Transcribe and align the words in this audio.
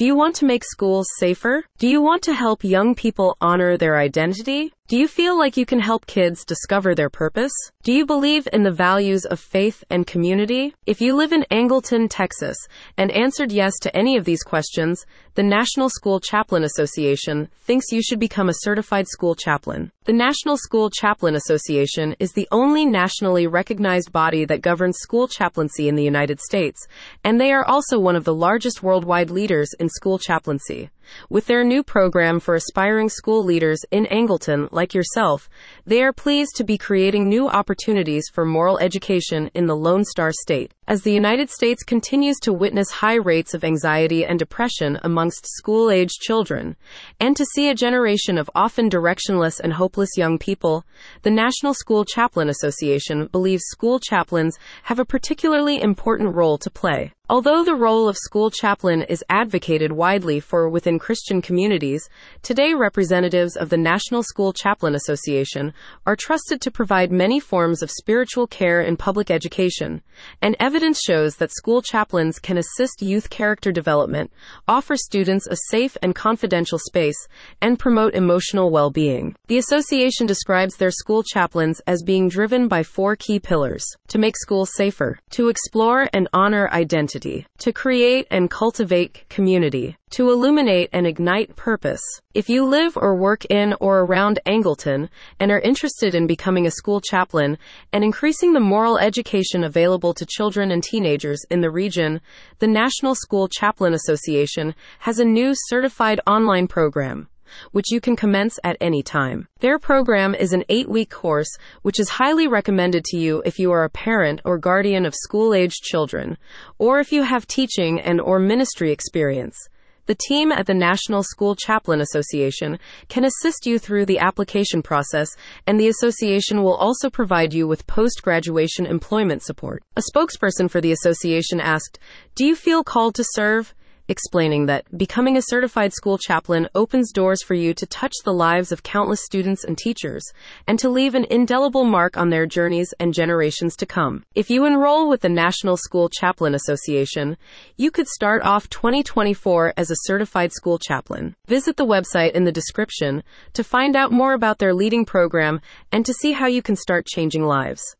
Do 0.00 0.06
you 0.06 0.14
want 0.14 0.36
to 0.36 0.46
make 0.46 0.64
schools 0.64 1.06
safer? 1.18 1.62
Do 1.76 1.86
you 1.86 2.00
want 2.00 2.22
to 2.22 2.32
help 2.32 2.64
young 2.64 2.94
people 2.94 3.36
honor 3.38 3.76
their 3.76 3.98
identity? 3.98 4.72
Do 4.90 4.96
you 4.98 5.06
feel 5.06 5.38
like 5.38 5.56
you 5.56 5.66
can 5.66 5.78
help 5.78 6.06
kids 6.06 6.44
discover 6.44 6.96
their 6.96 7.08
purpose? 7.08 7.52
Do 7.84 7.92
you 7.92 8.04
believe 8.04 8.48
in 8.52 8.64
the 8.64 8.72
values 8.72 9.24
of 9.24 9.38
faith 9.38 9.84
and 9.88 10.04
community? 10.04 10.74
If 10.84 11.00
you 11.00 11.14
live 11.14 11.30
in 11.30 11.46
Angleton, 11.48 12.08
Texas, 12.10 12.56
and 12.96 13.12
answered 13.12 13.52
yes 13.52 13.74
to 13.82 13.96
any 13.96 14.16
of 14.16 14.24
these 14.24 14.42
questions, 14.42 15.06
the 15.36 15.44
National 15.44 15.90
School 15.90 16.18
Chaplain 16.18 16.64
Association 16.64 17.48
thinks 17.60 17.92
you 17.92 18.02
should 18.02 18.18
become 18.18 18.48
a 18.48 18.62
certified 18.62 19.06
school 19.06 19.36
chaplain. 19.36 19.92
The 20.06 20.12
National 20.12 20.56
School 20.56 20.90
Chaplain 20.90 21.36
Association 21.36 22.16
is 22.18 22.32
the 22.32 22.48
only 22.50 22.84
nationally 22.84 23.46
recognized 23.46 24.10
body 24.10 24.44
that 24.46 24.60
governs 24.60 24.98
school 24.98 25.28
chaplaincy 25.28 25.88
in 25.88 25.94
the 25.94 26.02
United 26.02 26.40
States, 26.40 26.84
and 27.22 27.40
they 27.40 27.52
are 27.52 27.64
also 27.64 28.00
one 28.00 28.16
of 28.16 28.24
the 28.24 28.34
largest 28.34 28.82
worldwide 28.82 29.30
leaders 29.30 29.70
in 29.78 29.88
school 29.88 30.18
chaplaincy. 30.18 30.90
With 31.28 31.46
their 31.46 31.64
new 31.64 31.82
program 31.82 32.40
for 32.40 32.54
aspiring 32.54 33.08
school 33.08 33.44
leaders 33.44 33.80
in 33.90 34.06
Angleton, 34.06 34.68
like 34.72 34.94
yourself, 34.94 35.48
they 35.84 36.02
are 36.02 36.12
pleased 36.12 36.56
to 36.56 36.64
be 36.64 36.78
creating 36.78 37.28
new 37.28 37.48
opportunities 37.48 38.24
for 38.32 38.44
moral 38.44 38.78
education 38.78 39.50
in 39.54 39.66
the 39.66 39.76
Lone 39.76 40.04
Star 40.04 40.32
State. 40.32 40.72
As 40.90 41.02
the 41.02 41.12
United 41.12 41.50
States 41.50 41.84
continues 41.84 42.40
to 42.40 42.52
witness 42.52 42.90
high 42.90 43.14
rates 43.14 43.54
of 43.54 43.62
anxiety 43.62 44.24
and 44.24 44.40
depression 44.40 44.98
amongst 45.04 45.46
school 45.46 45.88
aged 45.88 46.20
children, 46.20 46.74
and 47.20 47.36
to 47.36 47.46
see 47.54 47.70
a 47.70 47.76
generation 47.76 48.36
of 48.36 48.50
often 48.56 48.90
directionless 48.90 49.60
and 49.60 49.74
hopeless 49.74 50.10
young 50.16 50.36
people, 50.36 50.84
the 51.22 51.30
National 51.30 51.74
School 51.74 52.04
Chaplain 52.04 52.48
Association 52.48 53.28
believes 53.28 53.62
school 53.66 54.00
chaplains 54.00 54.58
have 54.82 54.98
a 54.98 55.04
particularly 55.04 55.80
important 55.80 56.34
role 56.34 56.58
to 56.58 56.68
play. 56.68 57.12
Although 57.30 57.62
the 57.62 57.76
role 57.76 58.08
of 58.08 58.16
school 58.16 58.50
chaplain 58.50 59.02
is 59.02 59.22
advocated 59.28 59.92
widely 59.92 60.40
for 60.40 60.68
within 60.68 60.98
Christian 60.98 61.40
communities, 61.40 62.08
today 62.42 62.74
representatives 62.74 63.56
of 63.56 63.68
the 63.68 63.76
National 63.76 64.24
School 64.24 64.52
Chaplain 64.52 64.96
Association 64.96 65.72
are 66.06 66.16
trusted 66.16 66.60
to 66.60 66.72
provide 66.72 67.12
many 67.12 67.38
forms 67.38 67.84
of 67.84 67.90
spiritual 67.92 68.48
care 68.48 68.80
in 68.80 68.96
public 68.96 69.30
education, 69.30 70.02
and 70.42 70.56
evidence 70.58 70.79
shows 71.06 71.36
that 71.36 71.52
school 71.52 71.82
chaplains 71.82 72.38
can 72.38 72.56
assist 72.56 73.02
youth 73.02 73.30
character 73.30 73.70
development, 73.70 74.30
offer 74.66 74.96
students 74.96 75.46
a 75.46 75.56
safe 75.68 75.96
and 76.02 76.14
confidential 76.14 76.78
space, 76.78 77.28
and 77.60 77.78
promote 77.78 78.14
emotional 78.14 78.70
well-being. 78.70 79.36
The 79.48 79.58
association 79.58 80.26
describes 80.26 80.76
their 80.76 80.90
school 80.90 81.22
chaplains 81.22 81.80
as 81.86 82.02
being 82.02 82.28
driven 82.28 82.66
by 82.66 82.82
four 82.82 83.14
key 83.16 83.38
pillars: 83.38 83.84
to 84.08 84.18
make 84.18 84.36
schools 84.36 84.70
safer, 84.74 85.18
to 85.30 85.48
explore 85.48 86.08
and 86.12 86.28
honor 86.32 86.68
identity, 86.72 87.46
to 87.58 87.72
create 87.72 88.26
and 88.30 88.50
cultivate 88.50 89.28
community, 89.28 89.96
to 90.10 90.30
illuminate 90.30 90.90
and 90.92 91.06
ignite 91.06 91.54
purpose. 91.56 92.02
If 92.34 92.48
you 92.48 92.64
live 92.64 92.96
or 92.96 93.14
work 93.14 93.44
in 93.46 93.74
or 93.80 94.00
around 94.00 94.40
Angleton 94.46 95.08
and 95.38 95.50
are 95.50 95.60
interested 95.60 96.14
in 96.14 96.26
becoming 96.26 96.66
a 96.66 96.70
school 96.70 97.00
chaplain 97.00 97.58
and 97.92 98.02
increasing 98.02 98.52
the 98.52 98.60
moral 98.60 98.98
education 98.98 99.64
available 99.64 100.12
to 100.14 100.26
children 100.26 100.70
and 100.70 100.82
teenagers 100.82 101.44
in 101.50 101.60
the 101.60 101.70
region, 101.70 102.20
the 102.58 102.66
National 102.66 103.14
School 103.14 103.48
Chaplain 103.48 103.94
Association 103.94 104.74
has 105.00 105.18
a 105.18 105.24
new 105.24 105.52
certified 105.54 106.20
online 106.26 106.66
program 106.66 107.28
which 107.72 107.90
you 107.90 108.00
can 108.00 108.16
commence 108.16 108.58
at 108.64 108.76
any 108.80 109.02
time. 109.02 109.48
Their 109.58 109.78
program 109.78 110.34
is 110.34 110.52
an 110.52 110.64
eight 110.68 110.88
week 110.88 111.10
course, 111.10 111.50
which 111.82 111.98
is 111.98 112.08
highly 112.08 112.46
recommended 112.46 113.04
to 113.06 113.18
you 113.18 113.42
if 113.44 113.58
you 113.58 113.72
are 113.72 113.84
a 113.84 113.90
parent 113.90 114.40
or 114.44 114.58
guardian 114.58 115.04
of 115.04 115.14
school 115.14 115.54
aged 115.54 115.82
children, 115.82 116.38
or 116.78 117.00
if 117.00 117.12
you 117.12 117.22
have 117.22 117.46
teaching 117.46 118.00
and 118.00 118.20
or 118.20 118.38
ministry 118.38 118.92
experience. 118.92 119.68
The 120.10 120.16
team 120.26 120.50
at 120.50 120.66
the 120.66 120.74
National 120.74 121.22
School 121.22 121.54
Chaplain 121.54 122.00
Association 122.00 122.80
can 123.06 123.24
assist 123.24 123.64
you 123.64 123.78
through 123.78 124.06
the 124.06 124.18
application 124.18 124.82
process, 124.82 125.28
and 125.68 125.78
the 125.78 125.86
association 125.86 126.64
will 126.64 126.74
also 126.74 127.08
provide 127.08 127.54
you 127.54 127.68
with 127.68 127.86
post 127.86 128.20
graduation 128.24 128.86
employment 128.86 129.44
support. 129.44 129.84
A 129.94 130.02
spokesperson 130.12 130.68
for 130.68 130.80
the 130.80 130.90
association 130.90 131.60
asked, 131.60 132.00
Do 132.34 132.44
you 132.44 132.56
feel 132.56 132.82
called 132.82 133.14
to 133.14 133.24
serve? 133.24 133.72
Explaining 134.10 134.66
that 134.66 134.84
becoming 134.98 135.36
a 135.36 135.42
certified 135.42 135.92
school 135.92 136.18
chaplain 136.18 136.68
opens 136.74 137.12
doors 137.12 137.42
for 137.42 137.54
you 137.54 137.72
to 137.72 137.86
touch 137.86 138.12
the 138.24 138.32
lives 138.32 138.72
of 138.72 138.82
countless 138.82 139.24
students 139.24 139.64
and 139.64 139.78
teachers, 139.78 140.24
and 140.66 140.78
to 140.78 140.88
leave 140.88 141.14
an 141.14 141.24
indelible 141.30 141.84
mark 141.84 142.16
on 142.16 142.28
their 142.28 142.44
journeys 142.44 142.92
and 142.98 143.14
generations 143.14 143.76
to 143.76 143.86
come. 143.86 144.24
If 144.34 144.50
you 144.50 144.66
enroll 144.66 145.08
with 145.08 145.20
the 145.20 145.28
National 145.28 145.76
School 145.76 146.08
Chaplain 146.08 146.54
Association, 146.54 147.36
you 147.76 147.90
could 147.90 148.08
start 148.08 148.42
off 148.42 148.68
2024 148.68 149.74
as 149.76 149.90
a 149.90 150.02
certified 150.02 150.52
school 150.52 150.78
chaplain. 150.78 151.36
Visit 151.46 151.76
the 151.76 151.86
website 151.86 152.32
in 152.32 152.44
the 152.44 152.52
description 152.52 153.22
to 153.52 153.62
find 153.62 153.94
out 153.94 154.10
more 154.10 154.32
about 154.32 154.58
their 154.58 154.74
leading 154.74 155.04
program 155.04 155.60
and 155.92 156.04
to 156.04 156.12
see 156.12 156.32
how 156.32 156.46
you 156.46 156.62
can 156.62 156.76
start 156.76 157.06
changing 157.06 157.44
lives. 157.44 157.82